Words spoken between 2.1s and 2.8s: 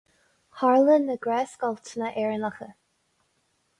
Éireannacha.